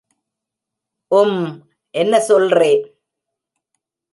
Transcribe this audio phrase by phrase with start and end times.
[1.11, 1.37] ஊம்
[1.95, 2.71] என்ன சொல்றே!